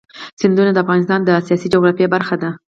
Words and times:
سیندونه 0.39 0.71
د 0.73 0.77
افغانستان 0.83 1.19
د 1.23 1.29
سیاسي 1.47 1.67
جغرافیه 1.73 2.07
برخه 2.15 2.35
ده. 2.41 2.49